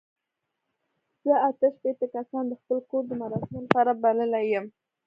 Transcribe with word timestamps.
زه 1.25 1.33
اته 1.49 1.67
شپېته 1.75 2.07
کسان 2.15 2.43
د 2.47 2.53
خپل 2.61 2.77
کور 2.89 3.03
د 3.07 3.11
مراسمو 3.21 3.59
لپاره 3.65 3.91
بللي 4.01 4.43
یم. 4.53 4.65